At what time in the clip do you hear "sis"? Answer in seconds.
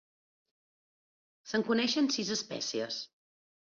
2.19-2.37